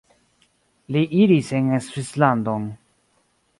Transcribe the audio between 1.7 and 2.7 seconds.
Svislandon.